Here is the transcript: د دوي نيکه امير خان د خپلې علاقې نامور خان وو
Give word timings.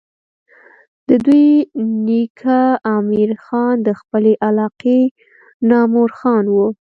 د 1.07 1.09
دوي 1.25 1.49
نيکه 2.05 2.61
امير 2.97 3.31
خان 3.43 3.75
د 3.87 3.89
خپلې 3.99 4.33
علاقې 4.47 5.01
نامور 5.69 6.09
خان 6.19 6.45
وو 6.53 6.67